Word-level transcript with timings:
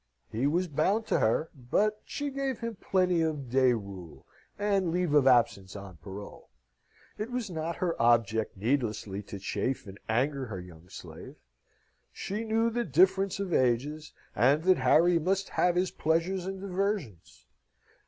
He 0.31 0.47
was 0.47 0.67
bound 0.67 1.05
to 1.09 1.19
her, 1.19 1.51
but 1.53 2.01
she 2.05 2.31
gave 2.31 2.57
him 2.61 2.75
plenty 2.75 3.21
of 3.21 3.51
day 3.51 3.73
rule, 3.73 4.25
and 4.57 4.89
leave 4.91 5.13
of 5.13 5.27
absence 5.27 5.75
on 5.75 5.97
parole. 5.97 6.49
It 7.19 7.29
was 7.29 7.51
not 7.51 7.75
her 7.75 7.95
object 8.01 8.57
needlessly 8.57 9.21
to 9.21 9.37
chafe 9.37 9.85
and 9.85 9.99
anger 10.09 10.47
her 10.47 10.59
young 10.59 10.89
slave. 10.89 11.35
She 12.11 12.43
knew 12.43 12.71
the 12.71 12.83
difference 12.83 13.39
of 13.39 13.53
ages, 13.53 14.11
and 14.35 14.63
that 14.63 14.77
Harry 14.77 15.19
must 15.19 15.49
have 15.49 15.75
his 15.75 15.91
pleasures 15.91 16.47
and 16.47 16.59
diversions. 16.59 17.45